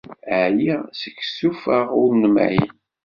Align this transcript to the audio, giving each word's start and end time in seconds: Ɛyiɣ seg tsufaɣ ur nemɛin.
Ɛyiɣ 0.43 0.81
seg 0.99 1.15
tsufaɣ 1.21 1.87
ur 2.01 2.11
nemɛin. 2.21 2.73